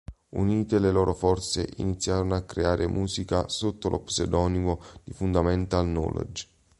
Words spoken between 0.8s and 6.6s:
loro forze, iniziarono a creare musica sotto lo pseudonimo Fundamental Knowledge.